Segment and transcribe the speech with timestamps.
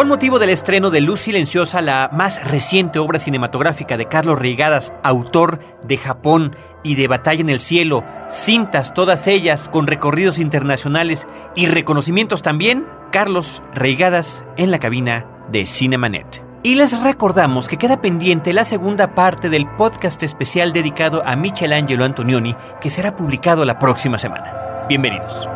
[0.00, 4.94] Con motivo del estreno de Luz Silenciosa, la más reciente obra cinematográfica de Carlos Reigadas,
[5.02, 11.28] autor de Japón y de Batalla en el Cielo, cintas todas ellas con recorridos internacionales
[11.54, 16.42] y reconocimientos también, Carlos Reigadas en la cabina de Cinemanet.
[16.62, 22.06] Y les recordamos que queda pendiente la segunda parte del podcast especial dedicado a Michelangelo
[22.06, 24.86] Antonioni, que será publicado la próxima semana.
[24.88, 25.46] Bienvenidos.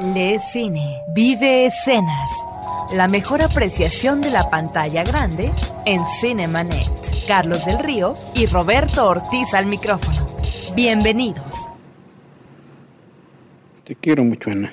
[0.00, 2.30] Le Cine, vive escenas.
[2.94, 5.50] La mejor apreciación de la pantalla grande
[5.84, 6.88] en Cinemanet.
[7.28, 10.26] Carlos del Río y Roberto Ortiz al micrófono.
[10.74, 11.54] Bienvenidos.
[13.84, 14.72] Te quiero mucho, Ana.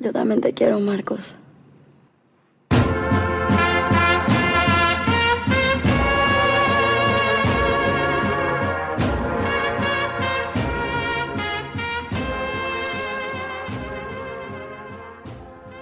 [0.00, 1.36] Yo también te quiero, Marcos.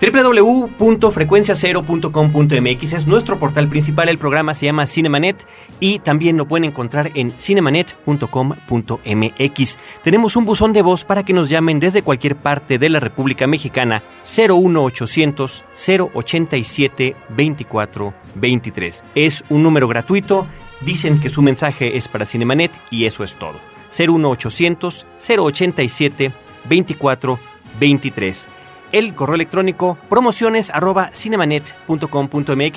[0.00, 5.44] www.frecuenciacero.com.mx es nuestro portal principal, el programa se llama Cinemanet
[5.80, 9.78] y también lo pueden encontrar en cinemanet.com.mx.
[10.04, 13.48] Tenemos un buzón de voz para que nos llamen desde cualquier parte de la República
[13.48, 15.64] Mexicana 01800
[16.14, 19.02] 087 2423.
[19.16, 20.46] Es un número gratuito,
[20.82, 23.56] dicen que su mensaje es para Cinemanet y eso es todo.
[23.90, 26.32] 01800 087
[26.68, 28.48] 2423
[28.92, 30.70] el correo electrónico promociones.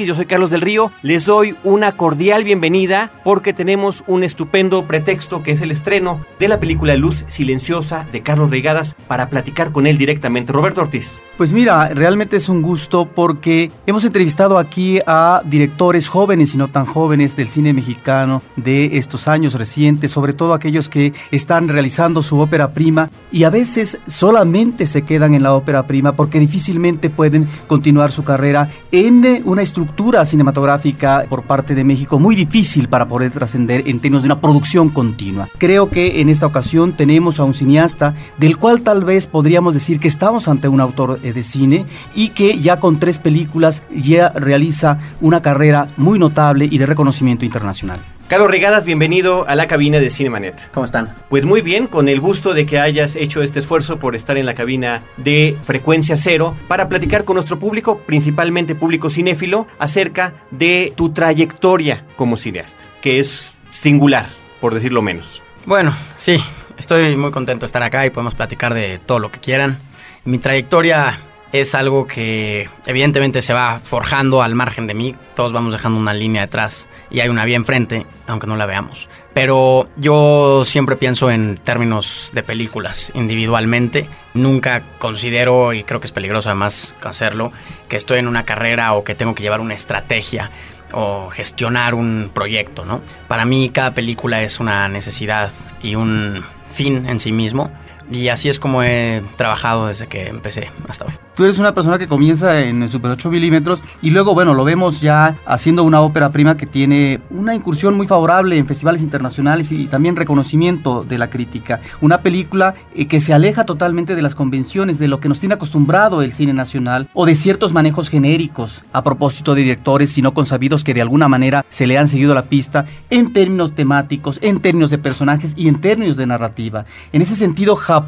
[0.06, 0.92] Yo soy Carlos del Río.
[1.02, 6.48] Les doy una cordial bienvenida porque tenemos un estupendo pretexto que es el estreno de
[6.48, 10.52] la película Luz Silenciosa de Carlos Reigadas para platicar con él directamente.
[10.52, 11.20] Roberto Ortiz.
[11.38, 16.68] Pues mira, realmente es un gusto porque hemos entrevistado aquí a directores jóvenes y no
[16.68, 22.24] tan jóvenes del cine mexicano de estos años recientes, sobre todo aquellos que están realizando
[22.24, 27.10] su ópera prima y a veces solamente se quedan en la ópera prima porque difícilmente
[27.10, 32.90] pueden continuar su carrera en eh, una estructura cinematográfica por parte de México muy difícil
[32.90, 35.50] para poder trascender en términos de una producción continua.
[35.58, 40.00] Creo que en esta ocasión tenemos a un cineasta del cual tal vez podríamos decir
[40.00, 41.86] que estamos ante un autor eh, de cine
[42.16, 47.46] y que ya con tres películas ya realiza una carrera muy notable y de reconocimiento
[47.46, 48.00] internacional.
[48.32, 50.72] Carlos Regadas, bienvenido a la cabina de Cinemanet.
[50.72, 51.18] ¿Cómo están?
[51.28, 54.46] Pues muy bien, con el gusto de que hayas hecho este esfuerzo por estar en
[54.46, 60.94] la cabina de Frecuencia Cero para platicar con nuestro público, principalmente público cinéfilo, acerca de
[60.96, 64.28] tu trayectoria como cineasta, que es singular,
[64.62, 65.44] por decirlo menos.
[65.66, 66.38] Bueno, sí,
[66.78, 69.80] estoy muy contento de estar acá y podemos platicar de todo lo que quieran.
[70.24, 71.20] Mi trayectoria
[71.52, 75.16] es algo que evidentemente se va forjando al margen de mí.
[75.36, 79.10] Todos vamos dejando una línea detrás y hay una vía enfrente, aunque no la veamos.
[79.34, 84.08] Pero yo siempre pienso en términos de películas individualmente.
[84.34, 87.52] Nunca considero, y creo que es peligroso además hacerlo,
[87.88, 90.52] que estoy en una carrera o que tengo que llevar una estrategia
[90.94, 93.02] o gestionar un proyecto, ¿no?
[93.30, 95.52] Para mí cada película es una necesidad
[95.82, 97.72] y un fin en sí mismo.
[98.12, 101.14] Y así es como he trabajado desde que empecé hasta hoy.
[101.34, 105.00] Tú eres una persona que comienza en Super 8 milímetros y luego, bueno, lo vemos
[105.00, 109.86] ya haciendo una ópera prima que tiene una incursión muy favorable en festivales internacionales y
[109.86, 111.80] también reconocimiento de la crítica.
[112.02, 115.56] Una película eh, que se aleja totalmente de las convenciones, de lo que nos tiene
[115.56, 120.34] acostumbrado el cine nacional o de ciertos manejos genéricos a propósito de directores y no
[120.34, 124.60] consabidos que de alguna manera se le han seguido la pista en términos temáticos, en
[124.60, 126.86] términos de personajes y en términos de narrativa.
[127.14, 128.01] En ese sentido, Japón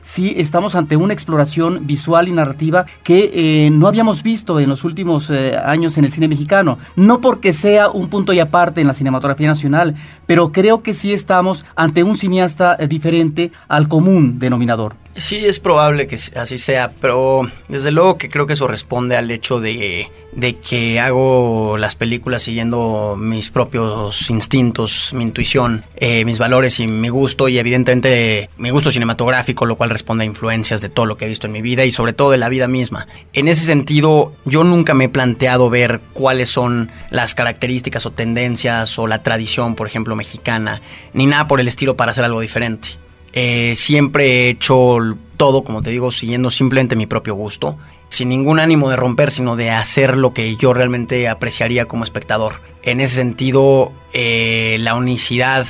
[0.00, 4.84] sí estamos ante una exploración visual y narrativa que eh, no habíamos visto en los
[4.84, 6.78] últimos eh, años en el cine mexicano.
[6.96, 9.94] No porque sea un punto y aparte en la cinematografía nacional,
[10.26, 14.96] pero creo que sí estamos ante un cineasta eh, diferente al común denominador.
[15.16, 19.30] Sí, es probable que así sea, pero desde luego que creo que eso responde al
[19.30, 26.40] hecho de, de, que hago las películas siguiendo mis propios instintos, mi intuición, eh, mis
[26.40, 30.88] valores y mi gusto, y evidentemente mi gusto cinematográfico, lo cual responde a influencias de
[30.88, 33.06] todo lo que he visto en mi vida y sobre todo de la vida misma.
[33.34, 38.98] En ese sentido, yo nunca me he planteado ver cuáles son las características o tendencias
[38.98, 40.80] o la tradición, por ejemplo, mexicana,
[41.12, 42.88] ni nada por el estilo para hacer algo diferente.
[43.32, 44.98] Eh, siempre he hecho
[45.36, 47.76] todo, como te digo, siguiendo simplemente mi propio gusto,
[48.08, 52.60] sin ningún ánimo de romper, sino de hacer lo que yo realmente apreciaría como espectador.
[52.82, 55.66] En ese sentido, eh, la unicidad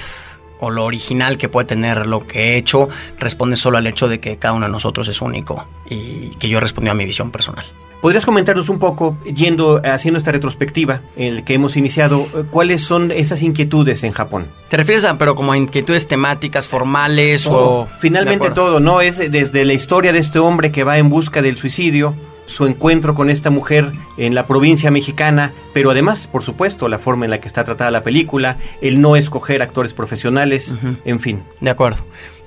[0.61, 2.89] o lo original que puede tener lo que he hecho
[3.19, 6.61] responde solo al hecho de que cada uno de nosotros es único y que yo
[6.61, 7.65] respondí a mi visión personal.
[8.05, 13.41] ¿Podrías comentarnos un poco, yendo, haciendo esta retrospectiva el que hemos iniciado, cuáles son esas
[13.41, 14.49] inquietudes en Japón?
[14.69, 17.89] ¿Te refieres a, pero como a inquietudes temáticas, formales o...?
[18.01, 19.01] Finalmente todo, ¿no?
[19.01, 22.15] Es desde la historia de este hombre que va en busca del suicidio,
[22.45, 27.25] su encuentro con esta mujer en la provincia mexicana, pero además, por supuesto, la forma
[27.25, 31.43] en la que está tratada la película, el no escoger actores profesionales, en fin.
[31.63, 32.05] De acuerdo.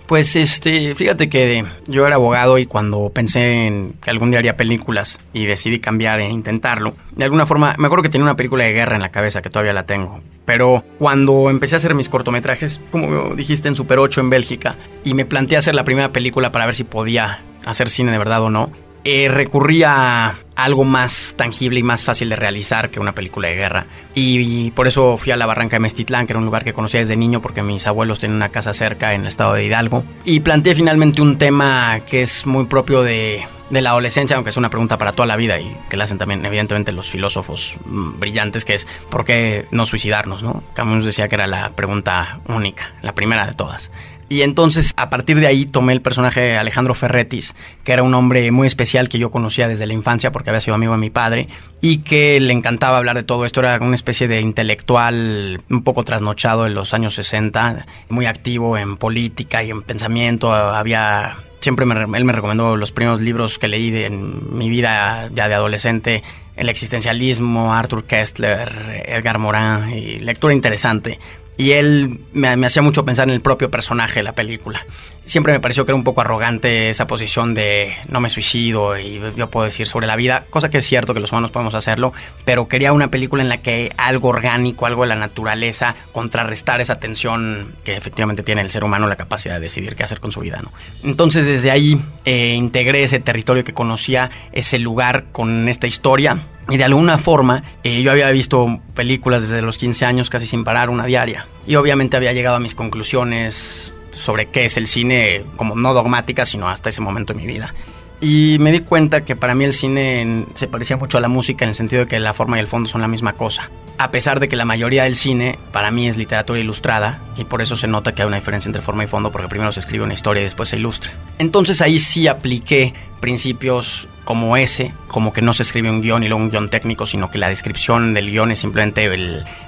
[0.07, 4.55] Pues este, fíjate que yo era abogado y cuando pensé en que algún día haría
[4.55, 8.63] películas y decidí cambiar e intentarlo, de alguna forma, me acuerdo que tenía una película
[8.63, 10.21] de guerra en la cabeza que todavía la tengo.
[10.45, 15.13] Pero cuando empecé a hacer mis cortometrajes, como dijiste en Super 8 en Bélgica, y
[15.13, 18.49] me planteé hacer la primera película para ver si podía hacer cine de verdad o
[18.49, 18.71] no,
[19.09, 23.55] eh, recurría a algo más tangible y más fácil de realizar que una película de
[23.55, 23.85] guerra.
[24.13, 26.99] Y, por eso fui a la Barranca de Mestitlán, que era un lugar que conocía
[26.99, 30.03] desde niño porque mis abuelos tenían una casa cerca en el estado de Hidalgo.
[30.25, 34.57] Y planteé finalmente un tema que es muy propio de, de la adolescencia, aunque es
[34.57, 38.19] una pregunta para toda la vida y que la hacen también evidentemente los filósofos mm,
[38.19, 40.43] brillantes, que es ¿por qué no suicidarnos?
[40.43, 40.63] ¿no?
[40.73, 43.89] Camus decía que era la pregunta única, la primera de todas.
[44.29, 48.13] Y entonces, a partir de ahí, tomé el personaje de Alejandro Ferretis, que era un
[48.13, 51.09] hombre muy especial que yo conocía desde la infancia porque había sido amigo de mi
[51.09, 51.47] padre
[51.81, 53.61] y que le encantaba hablar de todo esto.
[53.61, 58.97] Era una especie de intelectual un poco trasnochado en los años 60, muy activo en
[58.97, 60.53] política y en pensamiento.
[60.53, 61.37] Había.
[61.61, 66.23] Siempre él me recomendó los primeros libros que leí en mi vida ya de adolescente
[66.57, 71.19] el existencialismo, Arthur Kessler, Edgar Morin, y lectura interesante.
[71.57, 74.85] Y él me, hacía mucho pensar en el propio personaje de la película.
[75.25, 79.19] Siempre me pareció que era un poco arrogante esa posición de no me suicido y
[79.35, 82.13] yo puedo decir sobre la vida, cosa que es cierto que los humanos podemos hacerlo,
[82.45, 86.99] pero quería una película en la que algo orgánico, algo de la naturaleza, contrarrestar esa
[86.99, 90.39] tensión que efectivamente tiene el ser humano, la capacidad de decidir qué hacer con su
[90.39, 90.61] vida.
[90.61, 90.71] ¿no?
[91.03, 96.77] Entonces desde ahí eh, integré ese territorio que conocía, ese lugar con esta historia y
[96.77, 100.89] de alguna forma, eh, yo había visto películas desde los 15 años casi sin parar,
[100.89, 101.47] una diaria.
[101.65, 106.45] Y obviamente había llegado a mis conclusiones sobre qué es el cine, como no dogmática,
[106.45, 107.73] sino hasta ese momento de mi vida.
[108.19, 111.65] Y me di cuenta que para mí el cine se parecía mucho a la música
[111.65, 113.69] en el sentido de que la forma y el fondo son la misma cosa.
[113.99, 117.61] A pesar de que la mayoría del cine para mí es literatura ilustrada y por
[117.61, 120.03] eso se nota que hay una diferencia entre forma y fondo porque primero se escribe
[120.03, 121.13] una historia y después se ilustra.
[121.37, 126.27] Entonces ahí sí apliqué principios como ese, como que no se escribe un guion y
[126.27, 129.09] luego un guion técnico, sino que la descripción del guion es simplemente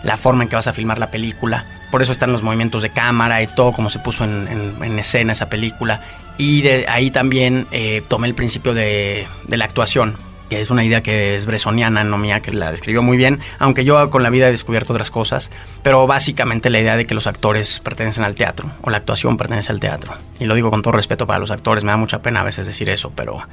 [0.04, 1.66] la forma en que vas a filmar la película.
[1.92, 5.50] Por eso están los movimientos de cámara y todo como se puso en, escena esa
[5.50, 6.02] película.
[6.38, 10.18] Y de ahí también eh, tomé el principio de, la actuación
[10.50, 13.86] que es una idea que es bresoniana, no mía, que la describió muy bien, aunque
[13.86, 15.52] yo con la vida he descubierto otras cosas,
[15.84, 19.72] pero básicamente la idea de que los actores pertenecen al teatro, o la actuación pertenece
[19.72, 20.12] al teatro.
[20.40, 22.66] Y lo digo con todo respeto para los actores, me da mucha pena a veces
[22.66, 23.44] decir eso, pero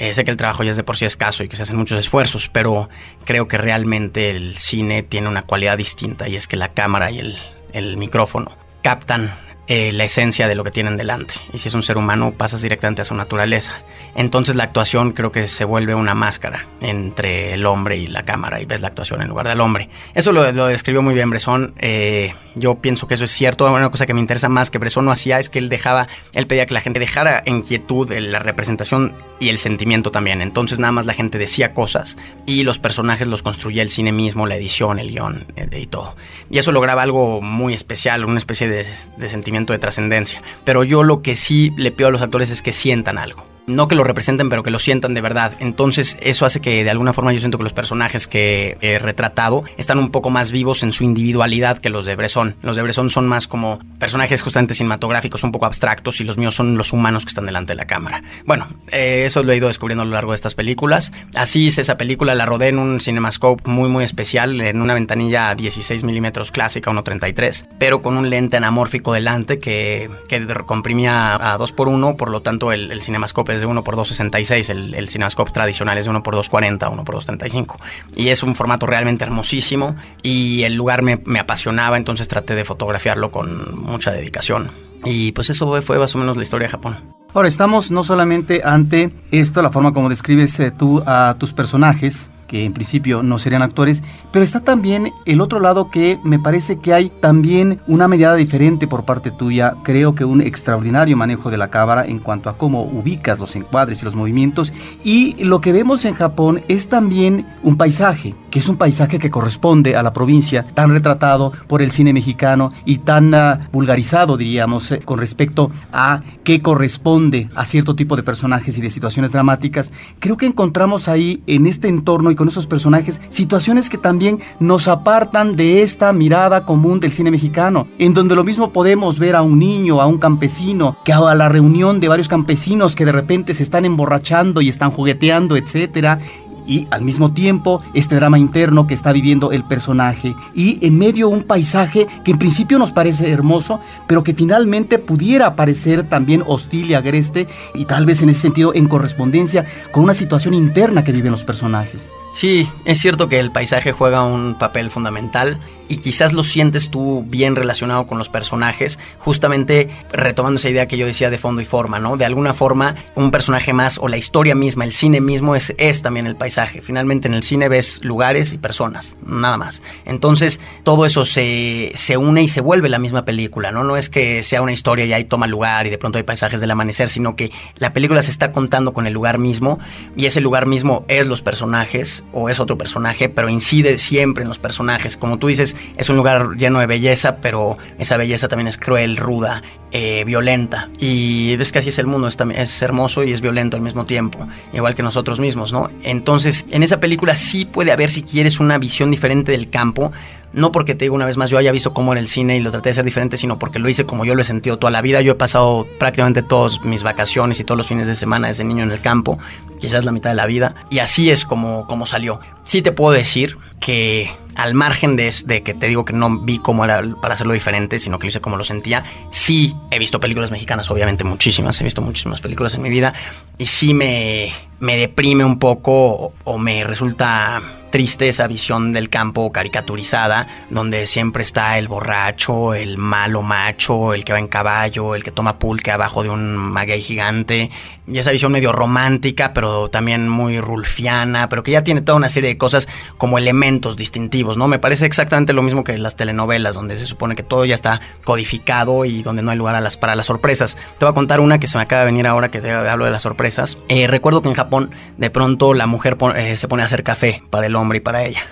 [0.00, 1.76] eh, sé que el trabajo ya es de por sí escaso y que se hacen
[1.76, 2.88] muchos esfuerzos, pero
[3.26, 7.18] creo que realmente el cine tiene una cualidad distinta y es que la cámara y
[7.18, 7.38] el,
[7.72, 9.30] el micrófono captan
[9.72, 11.34] eh, la esencia de lo que tienen delante.
[11.52, 13.84] Y si es un ser humano, pasas directamente a su naturaleza.
[14.16, 18.60] Entonces la actuación creo que se vuelve una máscara entre el hombre y la cámara
[18.60, 19.88] y ves la actuación en lugar del hombre.
[20.12, 21.74] Eso lo, describió muy bien Bresson.
[21.78, 23.72] Eh, yo pienso que eso es cierto.
[23.72, 26.48] Una cosa que me interesa más que Bresson no hacía es que él dejaba, él
[26.48, 30.42] pedía que la gente dejara en quietud la representación y el sentimiento también.
[30.42, 34.48] Entonces nada más la gente decía cosas y los personajes los construía el cine mismo,
[34.48, 36.16] la edición, el guion eh, y todo.
[36.50, 40.42] Y eso lograba algo muy especial, una especie de sentimiento de trascendencia.
[40.64, 43.88] Pero yo lo que sí le pido a los actores es que sientan algo no
[43.88, 45.52] que lo representen, pero que lo sientan de verdad.
[45.60, 49.64] Entonces, eso hace que de alguna forma yo siento que los personajes que he retratado
[49.76, 52.56] están un poco más vivos en su individualidad que los de Bresson.
[52.62, 56.54] Los de Bresson son más como personajes justamente cinematográficos, un poco abstractos, y los míos
[56.54, 58.22] son los humanos que están delante de la cámara.
[58.44, 61.12] Bueno, eh, eso lo he ido descubriendo a lo largo de estas películas.
[61.34, 65.54] Así hice esa película, la rodé en un cinemascope muy, muy especial, en una ventanilla
[65.54, 72.16] 16 milímetros clásica, 1.33, pero con un lente anamórfico delante que, que comprimía a 2x1,
[72.16, 75.98] por lo tanto el, el cinemascope es de 1 por 266, el, el Cinemascope tradicional
[75.98, 77.78] es de 1 por 240, 1 por 235.
[78.16, 82.64] Y es un formato realmente hermosísimo y el lugar me, me apasionaba, entonces traté de
[82.64, 84.70] fotografiarlo con mucha dedicación.
[85.04, 86.96] Y pues eso fue más o menos la historia de Japón.
[87.32, 92.28] Ahora estamos no solamente ante esto, la forma como describes eh, tú a tus personajes,
[92.50, 94.02] que en principio no serían actores,
[94.32, 98.88] pero está también el otro lado que me parece que hay también una mirada diferente
[98.88, 102.82] por parte tuya, creo que un extraordinario manejo de la cámara en cuanto a cómo
[102.82, 104.72] ubicas los encuadres y los movimientos,
[105.04, 109.30] y lo que vemos en Japón es también un paisaje, que es un paisaje que
[109.30, 114.90] corresponde a la provincia, tan retratado por el cine mexicano y tan uh, vulgarizado, diríamos,
[114.90, 119.92] eh, con respecto a qué corresponde a cierto tipo de personajes y de situaciones dramáticas.
[120.18, 124.88] Creo que encontramos ahí, en este entorno y con esos personajes, situaciones que también nos
[124.88, 129.42] apartan de esta mirada común del cine mexicano, en donde lo mismo podemos ver a
[129.42, 133.52] un niño, a un campesino, que a la reunión de varios campesinos que de repente
[133.52, 136.18] se están emborrachando y están jugueteando, etcétera,
[136.66, 141.28] y al mismo tiempo este drama interno que está viviendo el personaje y en medio
[141.28, 146.90] un paisaje que en principio nos parece hermoso, pero que finalmente pudiera parecer también hostil
[146.90, 151.12] y agreste y tal vez en ese sentido en correspondencia con una situación interna que
[151.12, 152.10] viven los personajes.
[152.32, 155.60] Sí, es cierto que el paisaje juega un papel fundamental
[155.90, 160.96] y quizás lo sientes tú bien relacionado con los personajes, justamente retomando esa idea que
[160.96, 162.16] yo decía de fondo y forma, ¿no?
[162.16, 166.00] De alguna forma, un personaje más o la historia misma, el cine mismo es, es
[166.00, 166.80] también el paisaje.
[166.80, 169.82] Finalmente en el cine ves lugares y personas, nada más.
[170.04, 173.82] Entonces todo eso se, se une y se vuelve la misma película, ¿no?
[173.82, 176.60] No es que sea una historia y ahí toma lugar y de pronto hay paisajes
[176.60, 179.80] del amanecer, sino que la película se está contando con el lugar mismo
[180.16, 184.48] y ese lugar mismo es los personajes o es otro personaje, pero incide siempre en
[184.48, 185.16] los personajes.
[185.16, 189.16] Como tú dices, es un lugar lleno de belleza, pero esa belleza también es cruel,
[189.16, 189.62] ruda,
[189.92, 190.88] eh, violenta.
[190.98, 194.06] Y ves que así es el mundo, es, es hermoso y es violento al mismo
[194.06, 195.90] tiempo, igual que nosotros mismos, ¿no?
[196.02, 200.12] Entonces, en esa película sí puede haber, si quieres, una visión diferente del campo,
[200.52, 202.60] no porque te digo una vez más yo haya visto cómo era el cine y
[202.60, 204.90] lo traté de ser diferente, sino porque lo hice como yo lo he sentido toda
[204.90, 205.20] la vida.
[205.20, 208.82] Yo he pasado prácticamente todas mis vacaciones y todos los fines de semana desde niño
[208.82, 209.38] en el campo,
[209.78, 212.40] quizás la mitad de la vida, y así es como, como salió.
[212.64, 216.58] Sí te puedo decir que al margen de, de, que te digo que no vi
[216.58, 220.20] cómo era para hacerlo diferente, sino que lo hice como lo sentía, sí he visto
[220.20, 223.14] películas mexicanas, obviamente muchísimas, he visto muchísimas películas en mi vida,
[223.56, 229.52] y sí me, me deprime un poco o me resulta triste esa visión del campo
[229.52, 235.24] caricaturizada, donde siempre está el borracho, el malo macho, el que va en caballo, el
[235.24, 237.70] que toma pulque abajo de un maguey gigante,
[238.10, 242.28] y esa visión medio romántica, pero también muy rulfiana, pero que ya tiene toda una
[242.28, 242.88] serie de cosas
[243.18, 244.68] como elementos distintivos, ¿no?
[244.68, 248.00] Me parece exactamente lo mismo que las telenovelas, donde se supone que todo ya está
[248.24, 250.76] codificado y donde no hay lugar a las, para las sorpresas.
[250.98, 253.04] Te voy a contar una que se me acaba de venir ahora que te hablo
[253.04, 253.78] de las sorpresas.
[253.88, 257.42] Eh, recuerdo que en Japón, de pronto la mujer eh, se pone a hacer café
[257.50, 258.42] para el hombre y para ella.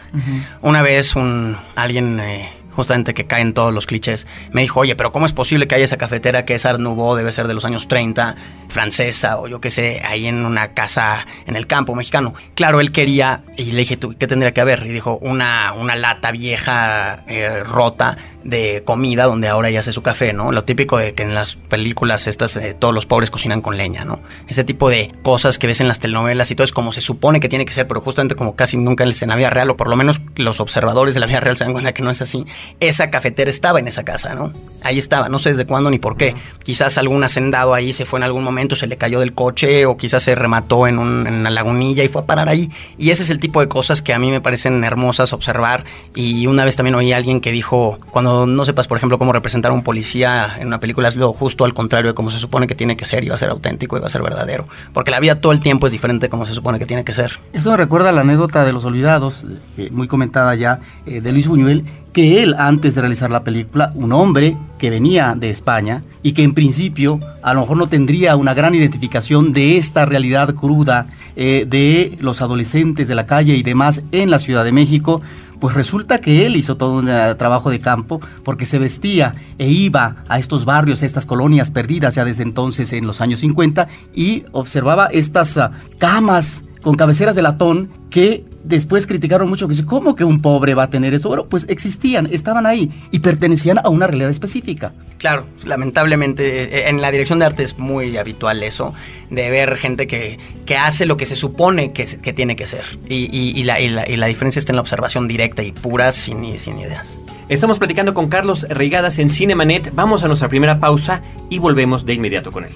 [0.63, 5.11] Una vez un alguien eh, justamente que caen todos los clichés, me dijo, oye, pero
[5.11, 7.89] ¿cómo es posible que haya esa cafetera que es Art debe ser de los años
[7.89, 8.37] 30,
[8.69, 12.35] francesa o yo qué sé, ahí en una casa en el campo mexicano?
[12.55, 14.87] Claro, él quería, y le dije, ¿tú qué tendría que haber?
[14.87, 18.17] Y dijo, una, una lata vieja, eh, rota,
[18.49, 20.53] de comida donde ahora ya hace su café, ¿no?
[20.53, 24.05] Lo típico de que en las películas estas eh, todos los pobres cocinan con leña,
[24.05, 24.21] ¿no?
[24.49, 27.41] Ese tipo de cosas que ves en las telenovelas y todo es como se supone
[27.41, 29.89] que tiene que ser, pero justamente como casi nunca en la vida real, o por
[29.89, 32.45] lo menos los observadores de la vida real se dan cuenta que no es así.
[32.81, 34.53] Esa cafetera estaba en esa casa, ¿no?
[34.83, 36.35] Ahí estaba, no sé desde cuándo ni por qué.
[36.63, 39.97] Quizás algún hacendado ahí se fue en algún momento, se le cayó del coche o
[39.97, 42.71] quizás se remató en, un, en una lagunilla y fue a parar ahí.
[42.97, 45.85] Y ese es el tipo de cosas que a mí me parecen hermosas observar.
[46.15, 49.33] Y una vez también oí a alguien que dijo, cuando no sepas, por ejemplo, cómo
[49.33, 52.39] representar a un policía en una película, es lo justo al contrario de cómo se
[52.39, 54.67] supone que tiene que ser y a ser auténtico y va a ser verdadero.
[54.93, 57.15] Porque la vida todo el tiempo es diferente de cómo se supone que tiene que
[57.15, 57.39] ser.
[57.53, 59.45] Esto me recuerda la anécdota de Los Olvidados,
[59.77, 63.93] eh, muy comentada ya, eh, de Luis Buñuel, que él, antes de realizar la película,
[63.95, 68.37] un hombre que venía de España y que en principio a lo mejor no tendría
[68.37, 73.63] una gran identificación de esta realidad cruda eh, de los adolescentes de la calle y
[73.63, 75.21] demás en la Ciudad de México,
[75.61, 79.69] pues resulta que él hizo todo un uh, trabajo de campo porque se vestía e
[79.69, 83.89] iba a estos barrios, a estas colonias perdidas ya desde entonces en los años 50
[84.15, 89.87] y observaba estas uh, camas con cabeceras de latón que después criticaron mucho que dice,
[89.87, 91.29] ¿cómo que un pobre va a tener eso?
[91.29, 94.93] Bueno, pues existían, estaban ahí y pertenecían a una realidad específica.
[95.19, 98.95] Claro, lamentablemente eh, en la dirección de arte es muy habitual eso,
[99.31, 102.85] de ver gente que, que hace lo que se supone que, que tiene que ser.
[103.09, 105.73] Y, y, y, la, y, la, y, la, diferencia está en la observación directa y
[105.73, 107.19] pura, sin, sin ideas.
[107.49, 109.95] Estamos platicando con Carlos Reigadas en Cinemanet.
[109.95, 112.73] Vamos a nuestra primera pausa y volvemos de inmediato con él.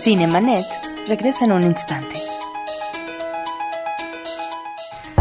[0.00, 0.64] Cinemanet
[1.06, 2.16] regresa en un instante.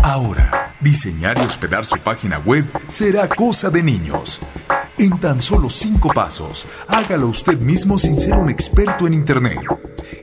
[0.01, 4.39] Ahora, diseñar y hospedar su página web será cosa de niños.
[4.97, 9.59] En tan solo cinco pasos, hágalo usted mismo sin ser un experto en Internet.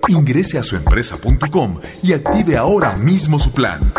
[0.08, 3.92] Ingrese a suempresa.com y active ahora mismo su plan.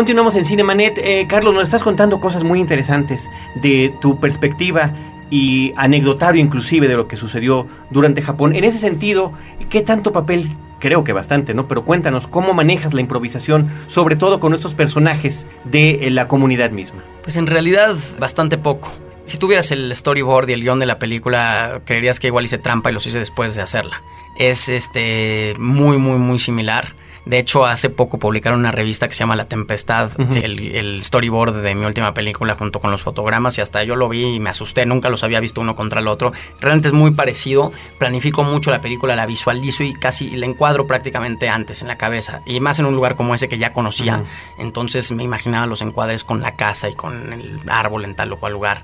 [0.01, 0.97] Continuamos en Cinemanet.
[0.97, 4.95] Eh, Carlos, nos estás contando cosas muy interesantes de tu perspectiva
[5.29, 8.55] y anecdotario inclusive de lo que sucedió durante Japón.
[8.55, 9.31] En ese sentido,
[9.69, 10.49] ¿qué tanto papel?
[10.79, 11.67] Creo que bastante, ¿no?
[11.67, 16.71] Pero cuéntanos, ¿cómo manejas la improvisación, sobre todo con estos personajes de eh, la comunidad
[16.71, 17.03] misma?
[17.21, 18.91] Pues en realidad bastante poco.
[19.25, 22.89] Si tuvieras el storyboard y el guion de la película, creerías que igual hice trampa
[22.89, 24.01] y los hice después de hacerla.
[24.35, 26.95] Es este muy, muy, muy similar.
[27.25, 31.61] De hecho, hace poco publicaron una revista que se llama La Tempestad, el, el, storyboard
[31.61, 34.49] de mi última película junto con los fotogramas y hasta yo lo vi y me
[34.49, 36.33] asusté, nunca los había visto uno contra el otro.
[36.59, 41.47] Realmente es muy parecido, planifico mucho la película, la visualizo y casi la encuadro prácticamente
[41.47, 44.23] antes en la cabeza y más en un lugar como ese que ya conocía.
[44.57, 48.39] Entonces me imaginaba los encuadres con la casa y con el árbol en tal o
[48.39, 48.83] cual lugar.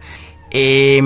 [0.51, 1.01] Eh,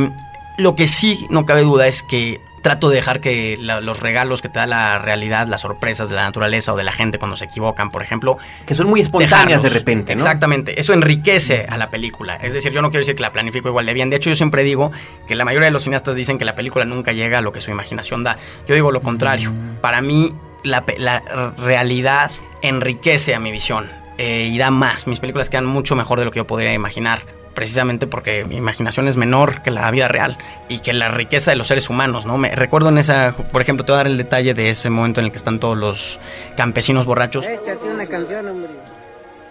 [0.58, 4.42] lo que sí no cabe duda es que trato de dejar que la, los regalos
[4.42, 7.36] que te da la realidad, las sorpresas de la naturaleza o de la gente cuando
[7.36, 8.38] se equivocan, por ejemplo.
[8.66, 10.22] Que son muy espontáneas de repente, ¿no?
[10.22, 10.80] Exactamente.
[10.80, 12.36] Eso enriquece a la película.
[12.36, 14.10] Es decir, yo no quiero decir que la planifico igual de bien.
[14.10, 14.92] De hecho, yo siempre digo
[15.28, 17.62] que la mayoría de los cineastas dicen que la película nunca llega a lo que
[17.62, 18.38] su imaginación da.
[18.68, 19.52] Yo digo lo contrario.
[19.82, 23.90] Para mí, la, la realidad enriquece a mi visión.
[24.18, 25.08] Eh, y da más.
[25.08, 29.08] Mis películas quedan mucho mejor de lo que yo podría imaginar precisamente porque mi imaginación
[29.08, 30.38] es menor que la vida real
[30.70, 32.38] y que la riqueza de los seres humanos, ¿no?
[32.38, 35.20] Me recuerdo en esa, por ejemplo, te voy a dar el detalle de ese momento
[35.20, 36.20] en el que están todos los
[36.56, 37.46] campesinos borrachos.
[37.46, 38.72] Échate una canción, hombre.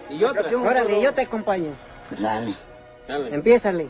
[0.09, 1.71] Y yo, órale, yo te acompaño.
[2.19, 2.53] Dale.
[3.07, 3.33] Dale.
[3.33, 3.89] Empiézale.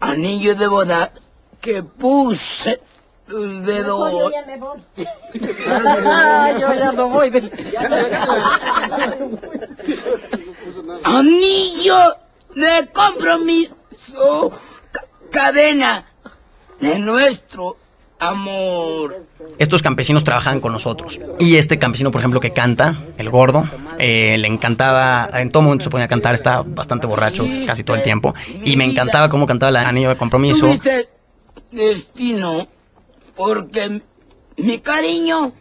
[0.00, 1.12] Anillo de boda
[1.60, 2.80] que puse
[3.26, 4.12] tus dedos.
[4.12, 4.82] Yo ya me voy.
[6.60, 7.52] yo ya no voy.
[11.04, 12.16] Anillo
[12.54, 14.52] de compromiso,
[14.92, 16.06] ca cadena
[16.80, 17.76] de nuestro
[18.18, 19.26] amor.
[19.58, 21.20] Estos campesinos trabajaban con nosotros.
[21.38, 23.64] Y este campesino, por ejemplo, que canta, el gordo,
[23.98, 27.96] eh, le encantaba, en todo momento se ponía a cantar, estaba bastante borracho casi todo
[27.96, 28.34] el tiempo.
[28.64, 30.66] Y me encantaba cómo cantaba el anillo de compromiso.
[30.66, 31.08] Tuviste
[31.70, 32.68] destino,
[33.36, 34.00] porque
[34.56, 35.52] mi cariño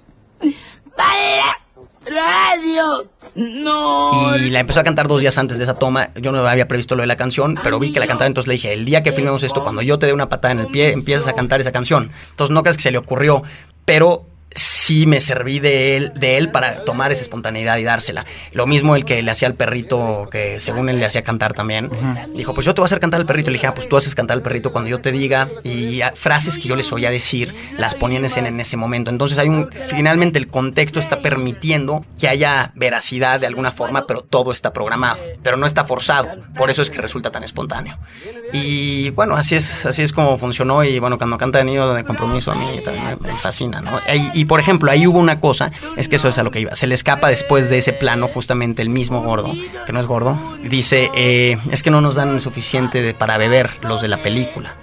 [0.95, 1.62] para
[2.05, 4.37] radio no.
[4.37, 6.11] Y la empezó a cantar dos días antes de esa toma.
[6.15, 8.27] Yo no había previsto lo de la canción, pero vi que la cantaba.
[8.27, 10.59] Entonces le dije: El día que filmemos esto, cuando yo te dé una patada en
[10.59, 12.11] el pie, empiezas a cantar esa canción.
[12.31, 13.43] Entonces no creas que se le ocurrió,
[13.85, 18.25] pero sí me serví de él, de él para tomar esa espontaneidad y dársela.
[18.51, 21.89] Lo mismo el que le hacía al perrito, que según él le hacía cantar también.
[22.35, 23.49] Dijo, pues yo te voy a hacer cantar al perrito.
[23.49, 25.49] Le dije, ah, pues tú haces cantar al perrito cuando yo te diga.
[25.63, 29.09] Y frases que yo les oía decir, las ponía en escena en ese momento.
[29.09, 34.21] Entonces hay un, finalmente el contexto está permitiendo que haya veracidad de alguna forma, pero
[34.21, 35.19] todo está programado.
[35.41, 36.29] Pero no está forzado.
[36.55, 37.97] Por eso es que resulta tan espontáneo.
[38.51, 40.83] Y bueno, así es, así es como funcionó.
[40.83, 43.91] Y bueno, cuando canta Niño de Compromiso a mí también me, me fascina, ¿no?
[44.13, 46.62] Y, y por ejemplo, ahí hubo una cosa, es que eso es a lo que
[46.62, 46.75] iba.
[46.75, 49.53] Se le escapa después de ese plano justamente el mismo gordo,
[49.86, 54.01] que no es gordo, dice, eh, es que no nos dan suficiente para beber los
[54.01, 54.75] de la película.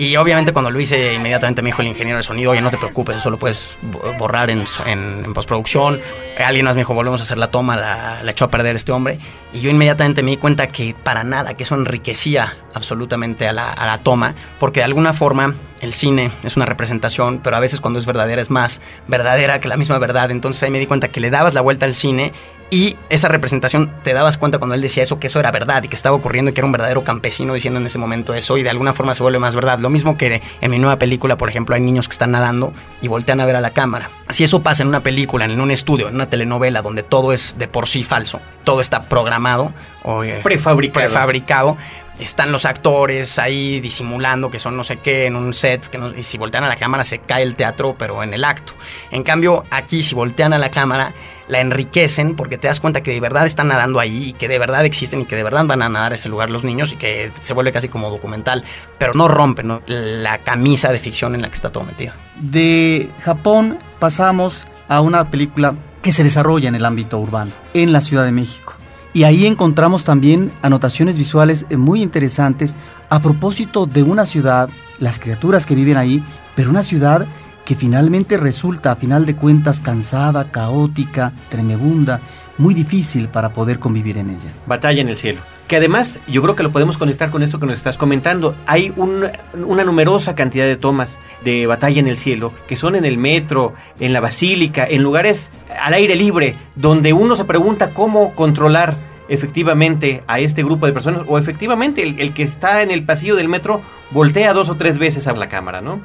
[0.00, 2.78] Y obviamente cuando lo hice, inmediatamente me dijo el ingeniero de sonido, oye, no te
[2.78, 3.76] preocupes, eso lo puedes
[4.18, 6.00] borrar en, en, en postproducción.
[6.38, 8.92] Alguien más me dijo, volvemos a hacer la toma, la, la, echó a perder este
[8.92, 9.18] hombre.
[9.52, 13.70] Y yo inmediatamente me di cuenta que para nada, que eso enriquecía absolutamente a la,
[13.70, 17.80] a la toma, porque de alguna forma el cine es una representación, pero a veces
[17.80, 20.30] cuando es verdadera es más verdadera que la misma verdad.
[20.30, 22.32] Entonces ahí me di cuenta que le dabas la vuelta al cine
[22.72, 25.88] y esa representación te dabas cuenta cuando él decía eso, que eso era verdad y
[25.88, 28.62] que estaba ocurriendo y que era un verdadero campesino diciendo en ese momento eso y
[28.62, 29.80] de alguna forma se vuelve más verdad.
[29.80, 33.08] Lo mismo que en mi nueva película, por ejemplo, hay niños que están nadando y
[33.08, 34.08] voltean a ver a la cámara.
[34.28, 37.58] Si eso pasa en una película, en un estudio, en una telenovela donde todo es
[37.58, 39.72] de por sí falso, todo está programado
[40.04, 41.06] o eh, prefabricado.
[41.06, 41.76] prefabricado
[42.20, 46.22] están los actores ahí disimulando que son no sé qué en un set, que y
[46.22, 48.74] si voltean a la cámara se cae el teatro, pero en el acto.
[49.10, 51.12] En cambio, aquí si voltean a la cámara,
[51.48, 54.58] la enriquecen porque te das cuenta que de verdad están nadando ahí y que de
[54.58, 57.32] verdad existen y que de verdad van a nadar ese lugar los niños y que
[57.40, 58.64] se vuelve casi como documental,
[58.98, 62.12] pero no rompen la camisa de ficción en la que está todo metido.
[62.40, 68.00] De Japón pasamos a una película que se desarrolla en el ámbito urbano, en la
[68.00, 68.74] Ciudad de México.
[69.12, 72.76] Y ahí encontramos también anotaciones visuales muy interesantes
[73.08, 74.70] a propósito de una ciudad,
[75.00, 76.22] las criaturas que viven ahí,
[76.54, 77.26] pero una ciudad
[77.64, 82.20] que finalmente resulta, a final de cuentas, cansada, caótica, tremebunda,
[82.56, 84.50] muy difícil para poder convivir en ella.
[84.66, 85.40] Batalla en el cielo.
[85.70, 88.56] Que además, yo creo que lo podemos conectar con esto que nos estás comentando.
[88.66, 93.18] Hay una numerosa cantidad de tomas de batalla en el cielo, que son en el
[93.18, 98.96] metro, en la basílica, en lugares al aire libre, donde uno se pregunta cómo controlar
[99.28, 103.48] efectivamente a este grupo de personas, o efectivamente el, que está en el pasillo del
[103.48, 103.80] metro
[104.10, 106.00] voltea dos o tres veces a la cámara, ¿no?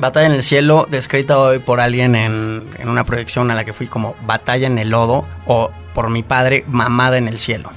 [0.00, 3.72] Batalla en el cielo, descrita hoy por alguien en, en, una proyección a la que
[3.72, 7.70] fui como Batalla en el lodo o por mi padre Mamada en el cielo.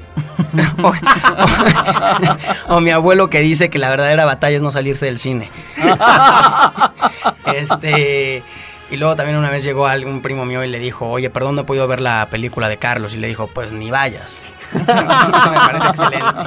[2.68, 5.50] o, mi abuelo que dice que la verdadera batalla es no salirse del cine.
[7.46, 8.44] este
[8.92, 11.62] y luego también una vez llegó algún primo mío y le dijo, oye, perdón, no
[11.62, 13.16] he podido ver la película de Carlos.
[13.16, 14.36] Y le dijo, pues ni vayas.
[14.74, 16.42] Eso me parece excelente.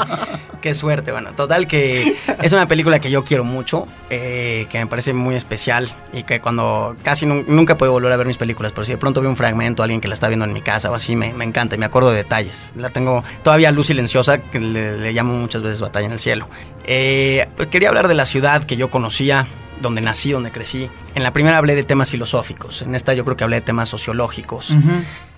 [0.60, 1.32] Qué suerte, bueno.
[1.32, 5.88] Total que es una película que yo quiero mucho, eh, que me parece muy especial
[6.12, 9.20] y que cuando casi nunca puedo volver a ver mis películas, pero si de pronto
[9.20, 11.76] veo un fragmento, alguien que la está viendo en mi casa o así, me, encanta
[11.76, 12.72] y me acuerdo de detalles.
[12.74, 16.48] La tengo todavía Luz Silenciosa, que le, llamo muchas veces Batalla en el Cielo.
[16.84, 19.46] Eh, pues quería hablar de la ciudad que yo conocía,
[19.80, 20.90] donde nací, donde crecí.
[21.14, 23.88] En la primera hablé de temas filosóficos, en esta yo creo que hablé de temas
[23.88, 24.74] sociológicos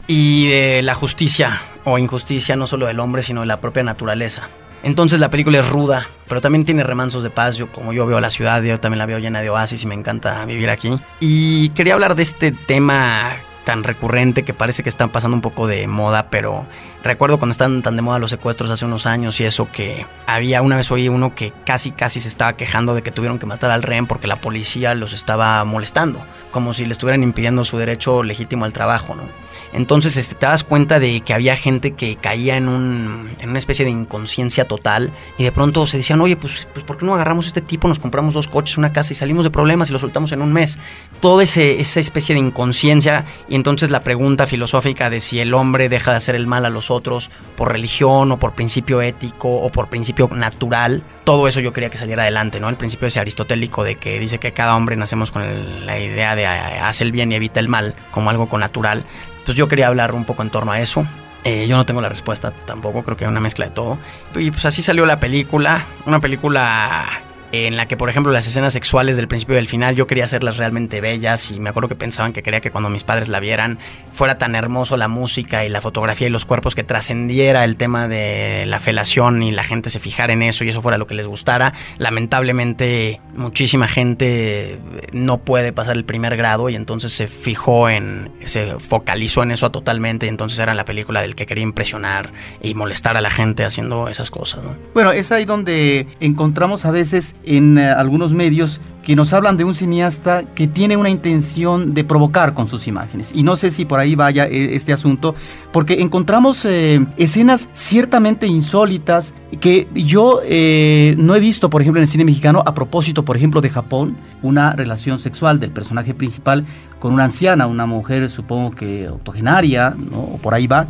[0.08, 4.48] y de la justicia o injusticia no solo del hombre, sino de la propia naturaleza.
[4.82, 7.56] Entonces la película es ruda, pero también tiene remansos de paz.
[7.56, 9.94] Yo, como yo veo la ciudad, yo también la veo llena de oasis y me
[9.94, 10.98] encanta vivir aquí.
[11.20, 15.66] Y quería hablar de este tema tan recurrente que parece que están pasando un poco
[15.66, 16.66] de moda, pero
[17.04, 20.62] recuerdo cuando estaban tan de moda los secuestros hace unos años y eso que había
[20.62, 23.70] una vez oí uno que casi casi se estaba quejando de que tuvieron que matar
[23.70, 28.22] al rehén porque la policía los estaba molestando, como si le estuvieran impidiendo su derecho
[28.22, 29.24] legítimo al trabajo, ¿no?
[29.72, 33.58] Entonces este, te das cuenta de que había gente que caía en, un, en una
[33.58, 37.14] especie de inconsciencia total y de pronto se decían, oye, pues, pues ¿por qué no
[37.14, 39.98] agarramos este tipo, nos compramos dos coches, una casa y salimos de problemas y lo
[39.98, 40.78] soltamos en un mes?
[41.20, 46.12] Toda esa especie de inconsciencia y entonces la pregunta filosófica de si el hombre deja
[46.12, 49.88] de hacer el mal a los otros por religión o por principio ético o por
[49.88, 52.68] principio natural, todo eso yo quería que saliera adelante, ¿no?
[52.68, 55.42] El principio ese aristotélico de que dice que cada hombre nacemos con
[55.84, 59.04] la idea de hacer el bien y evita el mal como algo con natural
[59.48, 61.06] pues yo quería hablar un poco en torno a eso.
[61.42, 63.96] Eh, yo no tengo la respuesta tampoco, creo que es una mezcla de todo.
[64.34, 67.06] Y pues así salió la película, una película
[67.52, 70.24] en la que, por ejemplo, las escenas sexuales del principio y del final yo quería
[70.24, 73.40] hacerlas realmente bellas y me acuerdo que pensaban que quería que cuando mis padres la
[73.40, 73.78] vieran
[74.12, 78.08] fuera tan hermoso la música y la fotografía y los cuerpos que trascendiera el tema
[78.08, 81.14] de la felación y la gente se fijara en eso y eso fuera lo que
[81.14, 81.72] les gustara.
[81.96, 84.78] Lamentablemente muchísima gente
[85.12, 89.70] no puede pasar el primer grado y entonces se fijó en, se focalizó en eso
[89.70, 93.64] totalmente y entonces era la película del que quería impresionar y molestar a la gente
[93.64, 94.60] haciendo esas cosas.
[94.92, 99.64] Bueno, es ahí donde encontramos a veces en eh, algunos medios que nos hablan de
[99.64, 103.32] un cineasta que tiene una intención de provocar con sus imágenes.
[103.34, 105.34] Y no sé si por ahí vaya eh, este asunto,
[105.72, 112.02] porque encontramos eh, escenas ciertamente insólitas que yo eh, no he visto, por ejemplo, en
[112.02, 116.66] el cine mexicano, a propósito, por ejemplo, de Japón, una relación sexual del personaje principal
[116.98, 120.18] con una anciana, una mujer supongo que octogenaria, ¿no?
[120.18, 120.88] o por ahí va,